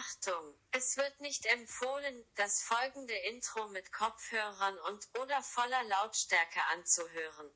Achtung, 0.00 0.54
es 0.70 0.96
wird 0.96 1.20
nicht 1.20 1.44
empfohlen, 1.44 2.24
das 2.36 2.62
folgende 2.62 3.12
Intro 3.12 3.68
mit 3.68 3.92
Kopfhörern 3.92 4.78
und 4.88 5.06
oder 5.20 5.42
voller 5.42 5.84
Lautstärke 5.84 6.60
anzuhören. 6.72 7.50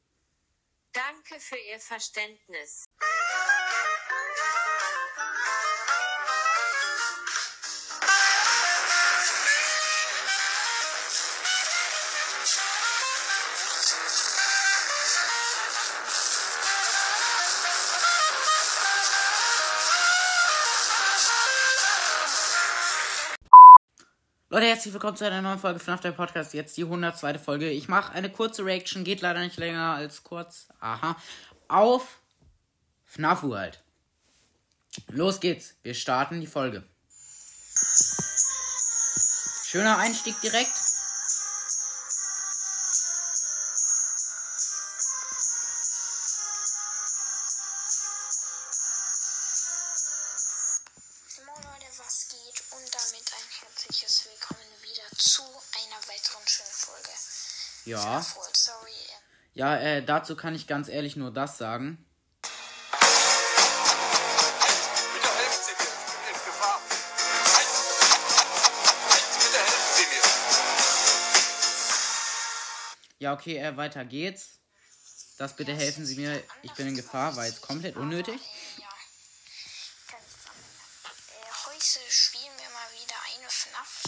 Danke 0.92 1.40
für 1.40 1.56
Ihr 1.56 1.80
Verständnis. 1.80 2.84
Leute, 24.50 24.66
herzlich 24.66 24.92
willkommen 24.92 25.16
zu 25.16 25.24
einer 25.24 25.40
neuen 25.40 25.58
Folge 25.58 25.80
FNAF 25.80 26.00
der 26.00 26.12
Podcast. 26.12 26.52
Jetzt 26.52 26.76
die 26.76 26.84
102. 26.84 27.38
Folge. 27.38 27.70
Ich 27.70 27.88
mache 27.88 28.12
eine 28.12 28.30
kurze 28.30 28.64
Reaction, 28.64 29.02
geht 29.02 29.22
leider 29.22 29.40
nicht 29.40 29.56
länger 29.56 29.94
als 29.94 30.22
kurz. 30.22 30.68
Aha. 30.80 31.16
Auf 31.66 32.20
FNAF 33.06 33.42
World. 33.42 33.82
Los 35.08 35.40
geht's. 35.40 35.74
Wir 35.82 35.94
starten 35.94 36.42
die 36.42 36.46
Folge. 36.46 36.84
Schöner 39.66 39.96
Einstieg 39.96 40.38
direkt. 40.42 40.93
Einer 56.44 56.48
weiteren 56.48 56.48
schönen 56.48 56.72
Folge. 56.72 57.08
Ja. 57.84 58.22
Sorry. 58.52 58.90
Ja, 59.54 59.76
äh, 59.76 60.04
dazu 60.04 60.36
kann 60.36 60.54
ich 60.54 60.66
ganz 60.66 60.88
ehrlich 60.88 61.16
nur 61.16 61.32
das 61.32 61.56
sagen. 61.58 62.04
Bitte 65.12 65.28
helfen 65.28 65.62
Sie 65.64 65.72
mir. 65.72 65.88
Ich 65.92 66.02
bin 66.02 66.28
in 66.28 66.44
Gefahr. 66.44 66.80
Halten 67.54 67.76
Sie, 69.32 69.38
bitte 69.38 69.58
helfen 69.58 69.94
Sie 69.96 70.06
mir. 70.06 70.22
Ja, 73.18 73.32
okay, 73.32 73.58
äh, 73.58 73.76
weiter 73.76 74.04
geht's. 74.04 74.58
Das 75.38 75.56
bitte 75.56 75.74
helfen 75.74 76.06
Sie 76.06 76.16
mir. 76.16 76.42
Ich 76.62 76.72
bin 76.72 76.86
in 76.88 76.96
Gefahr, 76.96 77.36
war 77.36 77.46
jetzt 77.46 77.60
komplett 77.62 77.96
unnötig. 77.96 78.40
Äh, 78.40 78.80
ja, 78.80 78.88
ganz 80.10 80.24
anders. 80.46 81.18
Äh, 81.28 81.50
heute 81.66 82.00
spielen 82.12 82.56
wir 82.56 82.70
mal 82.70 82.90
wieder 82.92 83.16
eine 83.36 83.48
FNAF. 83.48 84.02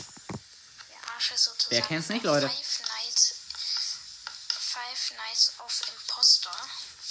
Der 0.89 1.14
Arsch 1.14 1.33
ist 1.33 1.45
sozusagen. 1.45 1.66
Wer 1.77 1.83
kennt's 1.83 2.09
nicht, 2.09 2.25
Leute? 2.25 2.49
Five 2.49 2.81
Nights, 3.05 3.35
Five 4.49 5.13
Nights 5.19 5.53
of 5.59 5.83
Imposter. 5.93 6.51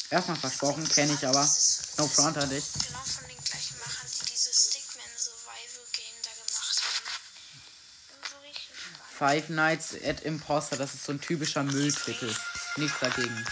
Erstmal 0.09 0.37
versprochen, 0.37 0.89
kenne 0.89 1.13
ich 1.13 1.27
aber. 1.27 1.47
No 1.97 2.07
front 2.07 2.37
an 2.39 2.49
dich. 2.49 2.63
Genau 2.73 2.97
von 2.97 3.27
den 3.27 3.43
gleichen 3.43 3.77
Machern, 3.77 4.09
die 4.09 4.25
dieses 4.25 4.69
Stickman 4.69 5.05
Survival 5.15 5.85
Game 5.93 6.15
da 6.23 6.31
gemacht 6.31 6.81
haben. 6.81 7.05
Five 9.19 9.49
Nights 9.49 9.93
at 10.03 10.21
Imposter, 10.21 10.77
das 10.77 10.95
ist 10.95 11.05
so 11.05 11.11
ein 11.11 11.21
typischer 11.21 11.61
Mülltitel. 11.61 12.35
Nichts 12.77 12.99
dagegen. 12.99 13.47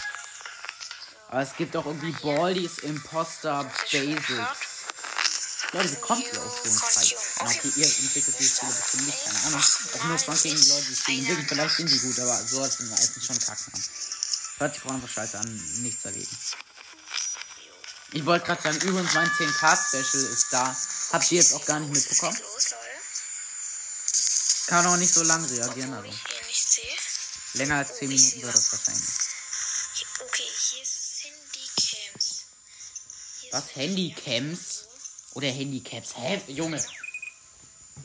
Aber 1.28 1.42
es 1.42 1.54
gibt 1.56 1.76
auch 1.76 1.86
irgendwie 1.86 2.10
Baldies 2.10 2.78
Imposter 2.78 3.70
Basics. 3.92 4.28
Leute, 5.70 5.92
wie 5.92 6.00
kommt 6.00 6.24
ihr 6.24 6.42
auf 6.42 6.60
so 6.64 6.70
einen 6.70 6.78
Scheiß? 6.80 7.14
Okay, 7.36 7.72
ihr 7.76 7.86
entwickelt 7.86 8.38
die 8.38 8.48
Spiele 8.48 8.72
bestimmt 8.72 9.06
nicht, 9.06 9.24
keine 9.24 9.40
Ahnung. 9.40 9.62
Auch 9.62 10.04
nur 10.04 10.18
Frank 10.18 10.42
gegen 10.42 10.60
die 10.60 10.68
Leute, 10.68 10.86
die 10.86 10.96
spielen 10.96 11.18
entwickeln. 11.20 11.48
Vielleicht 11.48 11.76
sind 11.76 11.90
die 11.90 11.98
gut, 11.98 12.18
aber 12.20 12.46
sowas 12.46 12.76
sind 12.76 12.90
meistens 12.90 13.24
schon 13.24 13.38
kacken 13.40 13.74
an. 13.74 13.84
Hört 14.58 14.74
sich 14.74 14.84
einfach 14.84 15.08
scheiße 15.08 15.38
an, 15.38 15.82
nichts 15.82 16.02
dagegen. 16.02 16.38
Ich 18.12 18.24
wollte 18.24 18.46
gerade 18.46 18.62
sagen, 18.62 18.80
übrigens 18.82 19.12
mein 19.14 19.28
10k-Special 19.28 20.24
ist 20.24 20.46
da. 20.52 20.76
Habt 21.12 21.32
ihr 21.32 21.38
jetzt 21.38 21.54
auch 21.54 21.66
gar 21.66 21.80
nicht 21.80 21.92
mitbekommen? 21.92 22.38
Kann 24.68 24.86
auch 24.86 24.96
nicht 24.96 25.12
so 25.12 25.24
lang 25.24 25.44
reagieren, 25.44 25.92
also. 25.92 26.10
Länger 27.54 27.78
als 27.78 27.96
10 27.98 28.08
Minuten 28.08 28.42
wird 28.42 28.54
das 28.54 28.72
wahrscheinlich. 28.72 29.08
Okay, 30.20 30.48
hier 30.70 30.82
ist 30.82 31.24
Handycams. 31.24 32.44
Was? 33.50 33.64
Handycams? 33.74 34.84
Oder 35.32 35.48
Handicaps? 35.48 36.16
Hä? 36.16 36.40
Junge. 36.46 36.84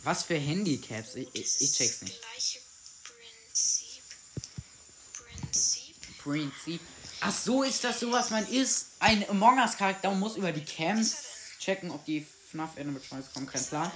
Was 0.03 0.23
für 0.23 0.37
Handicaps? 0.37 1.15
Ich, 1.15 1.29
ich, 1.33 1.61
ich 1.61 1.71
check's 1.73 2.01
nicht. 2.01 2.19
Prinzip. 6.23 6.81
Ach 7.21 7.33
so 7.33 7.63
ist 7.63 7.83
das 7.83 7.99
so, 7.99 8.11
was 8.11 8.29
man 8.29 8.47
ist. 8.47 8.87
Ein 8.99 9.27
Among 9.29 9.57
Us 9.59 9.77
Charakter 9.77 10.09
und 10.09 10.19
muss 10.19 10.37
über 10.37 10.51
die 10.51 10.63
Cams 10.63 11.15
checken, 11.59 11.91
ob 11.91 12.05
die 12.05 12.25
FNAF 12.51 12.71
Scheiß 12.75 13.33
kommen. 13.33 13.47
Kein 13.47 13.65
Plan. 13.65 13.91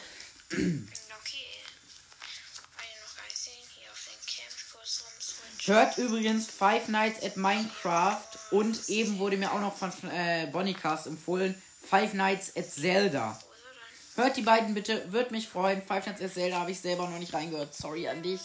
Hört 5.65 5.97
übrigens 5.97 6.47
Five 6.47 6.89
Nights 6.89 7.23
at 7.23 7.37
Minecraft 7.37 8.27
und 8.51 8.89
eben 8.89 9.17
wurde 9.17 9.37
mir 9.37 9.51
auch 9.53 9.61
noch 9.61 9.77
von 9.77 9.91
äh, 10.09 10.49
Bonnicast 10.51 11.07
empfohlen. 11.07 11.55
Five 11.89 12.13
Nights 12.13 12.51
at 12.57 12.69
Zelda. 12.69 13.39
Wo 13.39 13.53
ist 13.53 13.63
er 13.63 13.73
denn? 13.73 14.02
Hört 14.15 14.37
die 14.37 14.43
beiden 14.43 14.75
bitte, 14.75 15.11
würde 15.11 15.31
mich 15.31 15.49
freuen. 15.49 15.81
Five 15.81 16.05
Nights 16.05 16.21
at 16.21 16.33
Zelda 16.33 16.59
habe 16.59 16.71
ich 16.71 16.79
selber 16.79 17.09
noch 17.09 17.17
nicht 17.17 17.33
reingehört. 17.33 17.73
Sorry 17.73 18.07
an 18.07 18.21
dich. 18.21 18.41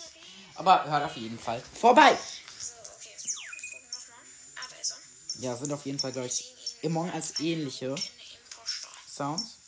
Aber 0.55 0.85
hört 0.91 1.05
auf 1.05 1.17
jeden 1.17 1.39
Fall 1.39 1.63
vorbei. 1.75 2.17
Ja, 5.41 5.55
sind 5.57 5.73
auf 5.73 5.85
jeden 5.85 5.99
Fall, 5.99 6.13
glaube 6.13 6.27
ich, 6.27 6.55
Among 6.85 7.13
Us 7.13 7.39
ähnliche. 7.39 7.95
Sounds. 9.07 9.59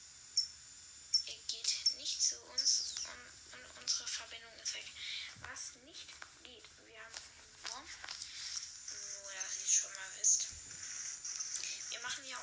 Geht 1.27 1.99
nicht 1.99 2.23
zu 2.23 2.37
uns 2.51 2.95
und, 3.05 3.55
und 3.55 3.83
unsere 3.83 4.09
Verbindung 4.09 4.51
ist 4.63 4.75
weg. 4.75 4.87
Was 5.43 5.75
nicht 5.85 6.07
geht. 6.43 6.65
Wir 6.87 6.99
haben 6.99 7.15
verloren. 7.63 7.87
Nur, 9.23 9.33
dass 9.37 9.59
ihr 9.59 9.67
es 9.67 9.73
schon 9.75 9.91
mal 9.93 10.11
wisst. 10.19 10.49
Wir 11.91 12.01
machen 12.01 12.25
ja 12.25 12.37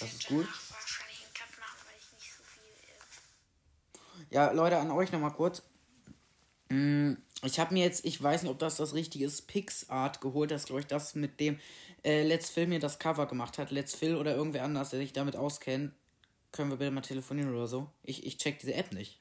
das 0.00 0.12
ist 0.12 0.26
gut. 0.26 0.46
danach 0.46 0.70
wahrscheinlich 0.70 1.24
einen 1.24 1.34
Cut 1.34 1.58
machen, 1.60 1.78
weil 1.86 1.96
ich 1.98 2.12
nicht 2.18 2.32
so 2.32 2.42
viel. 2.44 4.26
Ja, 4.30 4.50
Leute, 4.52 4.78
an 4.78 4.90
euch 4.90 5.12
nochmal 5.12 5.32
kurz. 5.32 5.62
Mm, 6.68 7.14
Ich 7.44 7.58
habe 7.58 7.74
mir 7.74 7.84
jetzt, 7.84 8.04
ich 8.04 8.22
weiß 8.22 8.42
nicht, 8.42 8.50
ob 8.50 8.58
das 8.58 8.76
das 8.76 8.94
richtige 8.94 9.24
ist, 9.26 9.46
PixArt 9.48 10.20
geholt. 10.20 10.50
Das 10.50 10.62
ist, 10.62 10.66
glaube 10.66 10.80
ich, 10.80 10.86
das, 10.86 11.14
mit 11.14 11.40
dem 11.40 11.58
äh, 12.04 12.22
Let's 12.22 12.50
Phil 12.50 12.66
mir 12.66 12.78
das 12.78 12.98
Cover 12.98 13.26
gemacht 13.26 13.58
hat. 13.58 13.70
Let's 13.70 13.94
Phil 13.94 14.16
oder 14.16 14.34
irgendwer 14.34 14.64
anders, 14.64 14.90
der 14.90 15.00
sich 15.00 15.12
damit 15.12 15.36
auskennt. 15.36 15.92
Können 16.52 16.70
wir 16.70 16.76
bitte 16.76 16.90
mal 16.90 17.00
telefonieren 17.00 17.52
oder 17.54 17.66
so? 17.66 17.90
Ich, 18.02 18.24
ich 18.26 18.36
check 18.38 18.58
diese 18.60 18.74
App 18.74 18.92
nicht. 18.92 19.18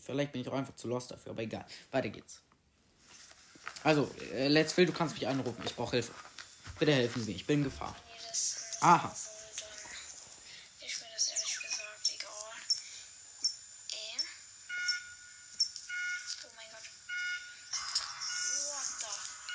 Vielleicht 0.00 0.32
bin 0.32 0.40
ich 0.42 0.48
auch 0.48 0.52
einfach 0.54 0.76
zu 0.76 0.86
lost 0.88 1.10
dafür, 1.10 1.32
aber 1.32 1.42
egal. 1.42 1.64
Weiter 1.90 2.10
geht's. 2.10 2.42
Also, 3.82 4.10
äh, 4.32 4.48
Let's 4.48 4.72
Phil, 4.72 4.86
du 4.86 4.92
kannst 4.92 5.14
mich 5.14 5.26
anrufen. 5.26 5.62
Ich 5.64 5.74
brauche 5.74 5.92
Hilfe. 5.96 6.12
Bitte 6.78 6.92
helfen 6.92 7.22
Sie 7.22 7.30
mir. 7.30 7.36
Ich 7.36 7.46
bin 7.46 7.58
in 7.58 7.64
Gefahr. 7.64 7.94
Aha. 8.80 9.14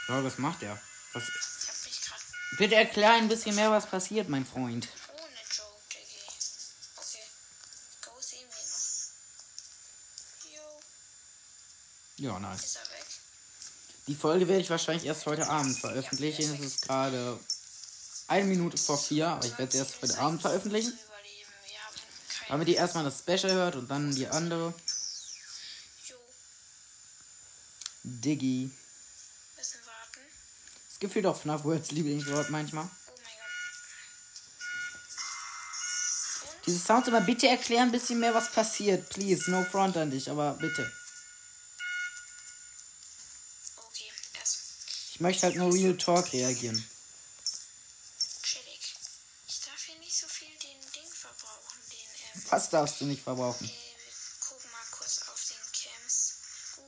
Ja, 0.09 0.23
was 0.23 0.37
macht 0.39 0.63
er? 0.63 0.79
Was, 1.13 1.23
Ich 1.23 1.29
hab 1.69 1.85
mich 1.85 2.01
gerade 2.01 2.23
bitte 2.57 2.75
erklär 2.75 3.13
ein 3.13 3.27
bisschen 3.29 3.55
mehr, 3.55 3.69
was 3.71 3.85
passiert, 3.85 4.27
mein 4.27 4.45
Freund. 4.45 4.87
ohne 5.13 5.21
Joke, 5.55 5.69
Diggi. 5.91 6.23
Okay. 6.97 7.23
Go 8.03 8.11
sehen 8.19 8.47
wir 8.49 8.63
noch. 10.57 12.25
Jo, 12.25 12.31
Ja, 12.33 12.39
nice. 12.39 12.63
ist 12.65 12.75
er 12.77 12.81
weg? 12.89 13.05
Die 14.07 14.15
Folge 14.15 14.47
werde 14.47 14.61
ich 14.61 14.69
wahrscheinlich 14.71 15.05
erst 15.05 15.25
heute 15.27 15.47
Abend 15.47 15.77
veröffentlichen. 15.77 16.55
Es 16.55 16.59
ist 16.59 16.81
gerade 16.81 17.39
eine 18.27 18.45
Minute 18.45 18.77
vor 18.77 18.97
vier, 18.97 19.27
aber 19.27 19.45
ich 19.45 19.57
werde 19.59 19.71
sie 19.71 19.77
erst 19.77 20.01
heute 20.01 20.17
Abend 20.17 20.41
veröffentlichen. 20.41 20.97
Damit 22.47 22.67
ihr 22.67 22.77
erstmal 22.77 23.03
das 23.03 23.19
Special 23.19 23.51
hört 23.53 23.75
und 23.75 23.87
dann 23.91 24.15
die 24.15 24.27
andere. 24.27 24.73
Warten. 28.03 28.79
Gefühlt 30.99 31.25
auch 31.25 31.39
FNAF 31.39 31.63
Worlds 31.63 31.91
Lieblingswort 31.91 32.49
manchmal. 32.49 32.89
Diese 36.65 36.79
Sounds 36.79 37.07
aber 37.07 37.21
bitte 37.21 37.47
erklären 37.47 37.87
ein 37.87 37.91
bisschen 37.91 38.19
mehr, 38.19 38.33
was 38.33 38.51
passiert. 38.51 39.09
Please, 39.09 39.49
no 39.49 39.63
front 39.63 39.97
an 39.97 40.11
dich, 40.11 40.29
aber 40.29 40.53
bitte. 40.53 40.91
Ich 45.19 45.21
möchte 45.21 45.47
halt 45.47 45.55
nur 45.55 45.73
Real 45.73 45.97
Talk 45.97 46.31
reagieren. 46.31 46.77
chillig. 48.43 48.95
Ich 49.47 49.59
darf 49.61 49.83
hier 49.83 49.99
nicht 49.99 50.15
so 50.15 50.27
viel 50.27 50.47
den 50.47 50.79
Ding 50.93 51.11
verbrauchen, 51.11 51.79
den, 51.91 52.41
ähm, 52.41 52.51
Was 52.51 52.69
darfst 52.69 53.01
du 53.01 53.05
nicht 53.05 53.23
verbrauchen? 53.23 53.65
Äh, 53.65 54.47
gucken 54.47 54.71
mal 54.71 54.85
kurz 54.91 55.23
auf 55.27 55.43
den 55.49 55.57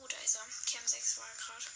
da 0.08 0.16
ist 0.24 0.36
er. 0.36 0.46
Cam 0.70 0.86
6 0.86 1.18
war 1.18 1.26
gerade. 1.44 1.66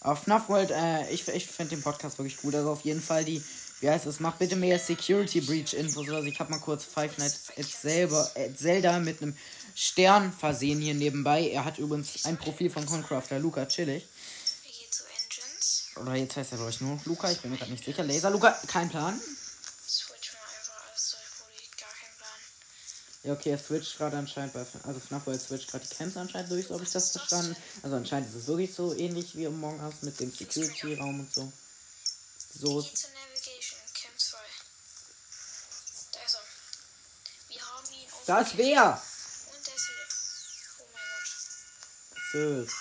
Auf 0.00 0.22
FNAF 0.24 0.48
World, 0.48 0.70
äh, 0.70 1.10
ich, 1.10 1.26
ich 1.28 1.46
finde 1.46 1.76
den 1.76 1.82
Podcast 1.82 2.18
wirklich 2.18 2.36
gut. 2.36 2.54
Also 2.54 2.70
auf 2.70 2.82
jeden 2.82 3.02
Fall 3.02 3.24
die, 3.24 3.42
wie 3.80 3.90
heißt 3.90 4.06
es, 4.06 4.20
macht 4.20 4.38
bitte 4.38 4.56
mehr 4.56 4.78
Security 4.78 5.40
Breach 5.40 5.74
Infos. 5.74 6.08
Also 6.08 6.26
ich 6.28 6.38
habe 6.38 6.50
mal 6.50 6.60
kurz 6.60 6.84
Five 6.84 7.18
Nights 7.18 7.52
at 7.56 7.66
selber, 7.66 8.30
at 8.36 8.58
Zelda 8.58 8.98
mit 8.98 9.22
einem 9.22 9.36
Stern 9.74 10.32
versehen 10.32 10.80
hier 10.80 10.94
nebenbei. 10.94 11.50
Er 11.50 11.64
hat 11.64 11.78
übrigens 11.78 12.24
ein 12.24 12.38
Profil 12.38 12.70
von 12.70 12.86
Concrafter, 12.86 13.38
Luca, 13.38 13.66
chillig. 13.66 14.06
Wir 14.62 14.72
gehen 14.72 14.90
zu 14.90 15.02
Engines. 15.04 15.84
Oder 15.96 16.14
jetzt 16.14 16.36
heißt 16.36 16.52
er, 16.52 16.56
glaube 16.56 16.70
ich, 16.70 16.80
nur 16.80 16.98
Luca. 17.04 17.30
Ich 17.30 17.40
bin 17.40 17.50
mir 17.50 17.58
gerade 17.58 17.72
nicht 17.72 17.84
sicher. 17.84 18.02
Laser 18.02 18.30
Luca, 18.30 18.56
kein 18.68 18.88
Plan. 18.88 19.20
Switch 19.86 20.32
mal 20.32 20.40
einfach 20.58 20.88
alles 20.88 21.10
durch, 21.10 21.28
Brudi. 21.36 21.68
Gar 21.78 21.90
kein 21.90 22.16
Plan. 22.16 22.40
Ja, 23.26 23.32
okay, 23.32 23.50
er 23.50 23.58
switcht 23.58 23.98
gerade 23.98 24.16
anscheinend 24.16 24.52
bei, 24.52 24.60
also 24.60 25.00
FNAF 25.00 25.26
World 25.26 25.42
switcht 25.42 25.68
gerade 25.68 25.84
die 25.84 25.92
Camps 25.96 26.16
anscheinend 26.16 26.48
durch, 26.48 26.68
so 26.68 26.74
habe 26.74 26.84
ich 26.84 26.92
das 26.92 27.10
verstanden. 27.10 27.56
Also 27.82 27.96
anscheinend 27.96 28.28
ist 28.28 28.36
es 28.36 28.46
wirklich 28.46 28.72
so 28.72 28.94
ähnlich 28.94 29.36
wie 29.36 29.48
Among 29.48 29.80
Us 29.80 29.94
mit 30.02 30.20
dem 30.20 30.30
Security-Raum 30.30 31.20
und 31.20 31.34
so. 31.34 31.52
So, 32.60 32.82
2. 32.82 32.92
Da 38.26 38.38
ist 38.38 38.52
er. 38.52 38.58
Wer? 38.58 39.02
Und 39.54 39.66
der 39.66 39.74
ist 39.74 39.88
wieder. 39.88 40.06
Oh 40.78 40.86
mein 40.92 41.02
Gott. 41.24 41.48
Süß. 42.32 42.72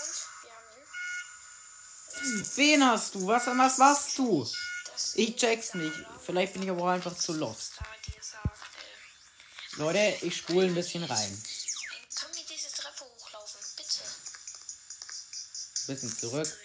Und 0.00 0.16
wir 0.42 0.52
haben 2.26 2.38
ihn. 2.38 2.50
Wen 2.54 2.84
hast 2.84 3.14
du? 3.14 3.26
Was, 3.26 3.46
was 3.46 3.78
warst 3.78 4.18
du? 4.18 4.46
Ich 5.14 5.36
check's 5.36 5.72
nicht. 5.74 5.96
Vielleicht 6.22 6.52
bin 6.52 6.62
ich 6.62 6.70
aber 6.70 6.82
auch 6.82 6.88
einfach 6.88 7.16
zu 7.16 7.32
lost. 7.32 7.72
Leute, 9.76 10.16
ich 10.20 10.36
spule 10.36 10.66
ein 10.66 10.74
bisschen 10.74 11.02
rein. 11.02 11.42
können 12.14 12.34
wir 12.34 12.44
diese 12.48 12.70
Treppe 12.70 13.04
hochlaufen? 13.04 13.60
Bitte. 13.76 14.00
Bisschen 15.86 16.16
zurück. 16.16 16.58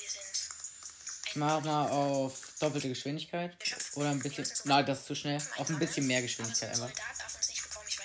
Ich 1.25 1.35
mach 1.35 1.61
mal 1.63 1.89
auf 1.89 2.37
doppelte 2.59 2.89
Geschwindigkeit. 2.89 3.57
Oder 3.93 4.09
ein 4.09 4.19
bisschen. 4.19 4.47
Nein, 4.65 4.85
das 4.85 4.99
ist 4.99 5.07
zu 5.07 5.15
schnell. 5.15 5.41
Auf 5.57 5.69
ein 5.69 5.79
bisschen 5.79 6.05
mehr 6.07 6.21
Geschwindigkeit 6.21 6.69
einfach. 6.69 6.87
Soldat 6.87 7.19
darf 7.19 7.35
uns 7.35 7.49
nicht 7.49 7.63
bekommen. 7.63 7.87
Ich 7.87 7.97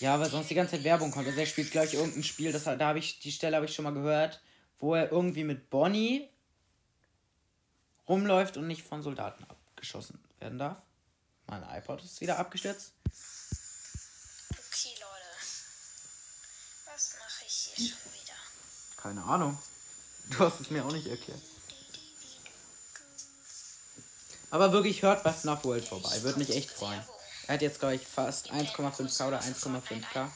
Ja, 0.00 0.18
weil 0.18 0.30
sonst 0.30 0.48
die 0.48 0.54
ganze 0.54 0.76
Zeit 0.76 0.84
Werbung 0.84 1.10
kommt. 1.10 1.26
Also 1.26 1.38
er 1.38 1.46
spielt 1.46 1.70
gleich 1.70 1.92
irgendein 1.92 2.24
Spiel, 2.24 2.52
das, 2.52 2.64
da 2.64 2.78
habe 2.80 2.98
ich, 2.98 3.20
die 3.20 3.30
Stelle 3.30 3.56
habe 3.56 3.66
ich 3.66 3.74
schon 3.74 3.84
mal 3.84 3.92
gehört, 3.92 4.40
wo 4.78 4.94
er 4.94 5.12
irgendwie 5.12 5.44
mit 5.44 5.68
Bonnie 5.68 6.28
rumläuft 8.08 8.56
und 8.56 8.66
nicht 8.66 8.82
von 8.82 9.02
Soldaten 9.02 9.44
abgeschossen 9.44 10.18
werden 10.38 10.58
darf. 10.58 10.78
Mein 11.46 11.62
iPod 11.62 12.02
ist 12.02 12.20
wieder 12.22 12.38
abgestürzt. 12.38 12.92
okay, 13.04 14.94
Leute. 14.94 15.30
Was 16.86 17.16
mache 17.18 17.44
ich 17.46 17.52
hier 17.52 17.88
schon 17.88 18.12
wieder? 18.12 18.34
Keine 18.96 19.22
Ahnung. 19.24 19.58
Du 20.30 20.38
hast 20.38 20.60
es 20.60 20.70
mir 20.70 20.84
auch 20.84 20.92
nicht 20.92 21.08
erklärt. 21.08 21.40
Aber 24.50 24.72
wirklich 24.72 25.02
hört 25.02 25.22
bei 25.24 25.32
FNAF 25.32 25.64
World 25.64 25.84
vorbei. 25.84 26.22
Würde 26.22 26.38
mich 26.38 26.50
echt 26.50 26.70
freuen. 26.70 27.02
Er 27.50 27.54
hat 27.54 27.62
jetzt, 27.62 27.80
glaube 27.80 27.96
ich, 27.96 28.06
fast 28.06 28.52
1,5k 28.52 29.26
oder 29.26 29.40
1,5k. 29.40 30.30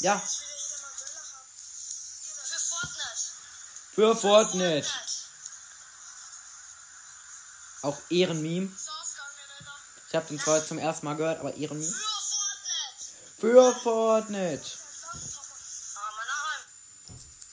Ja, 0.00 0.22
Für 3.92 4.16
Fortnite. 4.16 4.16
für 4.16 4.16
Fortnite. 4.16 4.88
Auch 7.82 7.98
Ehrenmeme. 8.08 8.74
Ich 10.08 10.14
habe 10.14 10.26
den 10.28 10.40
zwar 10.40 10.64
zum 10.64 10.78
ersten 10.78 11.04
Mal 11.04 11.16
gehört, 11.16 11.40
aber 11.40 11.54
Ehrenmeme. 11.58 11.94
Für 13.38 13.74
Fortnite. 13.74 14.64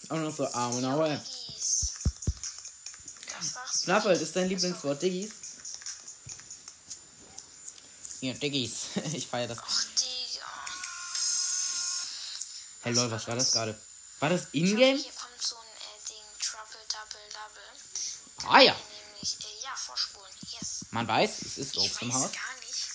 Auch 0.08 0.16
noch 0.16 0.34
so 0.34 0.48
Arme 0.48 0.80
nach. 0.80 1.22
FNAF 3.84 4.06
World 4.06 4.22
ist 4.22 4.34
dein 4.34 4.48
Lieblingswort, 4.48 5.02
Diggis? 5.02 5.41
Ja, 8.22 8.34
Diggis. 8.34 8.88
Ich 9.14 9.28
feiere 9.32 9.50
das. 9.50 9.58
Ach, 9.62 9.84
Digga. 10.00 10.46
Hey 12.84 12.94
lol, 12.94 13.12
was 13.12 13.28
war 13.28 13.36
das 13.36 13.52
gerade? 13.52 13.80
War 14.20 14.30
das 14.30 14.46
Ingame? 14.54 14.96
Hier 14.98 15.12
kommt 15.14 15.42
so 15.42 15.56
ein 15.56 15.68
äh, 15.68 16.08
Ding, 16.10 16.24
Trouble, 16.40 16.86
Double, 16.90 17.28
Double. 17.34 18.50
Ah 18.52 18.60
ja. 18.62 18.76
Nämlich, 18.76 19.38
äh, 19.40 19.64
ja, 19.64 19.76
vorspulen. 19.76 20.32
Yes. 20.52 20.86
Man 20.92 21.08
weiß, 21.08 21.42
es 21.44 21.58
ist 21.58 21.78
Obst 21.78 22.02
im 22.02 22.14
Haus. 22.14 22.32
gar 22.32 22.56
nicht. 22.66 22.88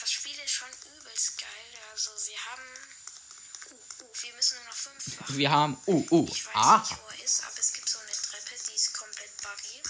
Das 0.00 0.10
Spiel 0.12 0.38
ist 0.44 0.50
schon 0.52 0.68
übelst 0.98 1.38
geil. 1.38 1.80
Also, 1.92 2.10
wir 2.26 2.44
haben. 2.46 2.62
Uh, 3.70 3.74
uh, 4.04 4.08
wir 4.22 4.32
müssen 4.34 4.56
nur 4.58 4.64
noch 4.66 4.74
fünf 4.76 5.20
machen. 5.20 5.36
Wir 5.38 5.50
haben. 5.50 5.78
Uh, 5.86 6.06
uh. 6.10 6.28
Ich 6.30 6.46
weiß 6.46 6.54
Ah. 6.54 6.78
nicht, 6.78 6.98
wo 7.02 7.08
er 7.08 7.24
ist, 7.24 7.42
aber 7.44 7.58
es 7.58 7.72
gibt 7.72 7.88
so 7.88 7.98
eine 7.98 8.10
Treppe, 8.10 8.54
die 8.68 8.74
ist 8.74 8.92
komplett 8.94 9.30
buggy. 9.42 9.82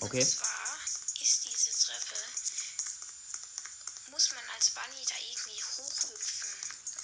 Okay. 0.00 0.20
Und 0.22 0.26
zwar 0.28 0.71
diese 1.52 1.70
Treppe. 1.70 2.20
Muss 4.10 4.30
man 4.32 4.44
als 4.54 4.70
Bunny 4.70 5.04
da 5.08 5.14
irgendwie 5.20 5.62
hochhüpfen. 5.62 6.48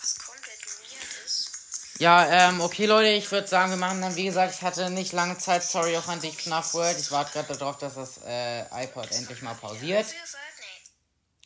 Was 0.01 0.19
komplett 0.19 0.67
weird 0.67 1.27
ist. 1.27 1.51
Ja, 1.99 2.49
ähm, 2.49 2.61
okay, 2.61 2.87
Leute, 2.87 3.09
ich 3.09 3.31
würde 3.33 3.49
sagen, 3.49 3.71
wir 3.71 3.77
machen 3.77 4.01
dann, 4.01 4.15
wie 4.15 4.25
gesagt, 4.25 4.55
ich 4.55 4.63
hatte 4.63 4.89
nicht 4.89 5.13
lange 5.13 5.37
Zeit, 5.39 5.65
sorry 5.65 5.97
auch 5.97 6.07
an 6.07 6.21
dich, 6.21 6.37
FNAF 6.37 6.75
World. 6.75 6.99
Ich 6.99 7.11
warte 7.11 7.33
gerade 7.33 7.57
darauf, 7.57 7.79
dass 7.79 7.97
das 7.97 8.19
äh, 8.25 8.85
iPod 8.85 9.11
endlich 9.11 9.43
mal 9.43 9.55
pausiert. 9.55 10.07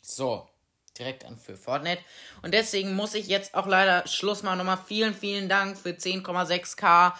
So, 0.03 0.47
direkt 0.97 1.25
an 1.25 1.37
für 1.37 1.55
Fortnite. 1.55 2.01
Und 2.41 2.53
deswegen 2.53 2.95
muss 2.95 3.13
ich 3.15 3.27
jetzt 3.27 3.55
auch 3.55 3.67
leider 3.67 4.07
Schluss 4.07 4.43
machen. 4.43 4.57
Nochmal 4.59 4.79
vielen, 4.85 5.13
vielen 5.13 5.49
Dank 5.49 5.77
für 5.77 5.89
10,6k. 5.89 7.13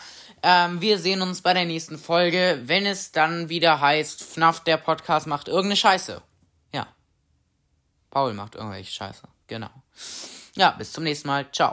Ähm, 0.44 0.82
wir 0.82 1.00
sehen 1.00 1.22
uns 1.22 1.42
bei 1.42 1.54
der 1.54 1.66
nächsten 1.66 1.98
Folge, 1.98 2.62
wenn 2.66 2.86
es 2.86 3.12
dann 3.12 3.50
wieder 3.50 3.80
heißt, 3.80 4.24
FNAF, 4.24 4.64
der 4.64 4.78
Podcast 4.78 5.28
macht 5.28 5.48
irgendeine 5.48 5.76
Scheiße. 5.76 6.22
Ja. 6.74 6.88
Paul 8.10 8.34
macht 8.34 8.56
irgendwelche 8.56 8.92
Scheiße. 8.92 9.24
Genau. 9.48 9.70
Ja, 10.56 10.72
bis 10.72 10.92
zum 10.92 11.04
nächsten 11.04 11.28
Mal. 11.28 11.52
Ciao. 11.52 11.72